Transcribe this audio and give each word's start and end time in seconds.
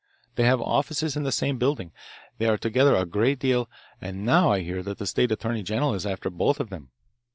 They 0.33 0.45
have 0.45 0.59
offices 0.59 1.15
in 1.15 1.21
the 1.21 1.31
same 1.31 1.59
building, 1.59 1.91
they 2.39 2.47
are 2.47 2.57
together 2.57 2.95
a 2.95 3.05
great 3.05 3.37
deal, 3.37 3.69
and 4.01 4.25
now 4.25 4.51
I 4.51 4.61
hear 4.61 4.81
that 4.81 4.97
the 4.97 5.05
state 5.05 5.31
attorney 5.31 5.61
general 5.61 5.93
is 5.93 6.07
after 6.07 6.31
both 6.31 6.59
of 6.59 6.71
them." 6.71 6.89